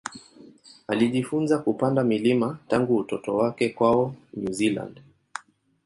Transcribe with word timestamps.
Alijifunza 0.87 1.57
kupanda 1.59 2.03
milima 2.03 2.57
tangu 2.67 2.97
utoto 2.97 3.35
wake 3.35 3.69
kwao 3.69 4.15
New 4.33 4.51
Zealand. 4.53 4.99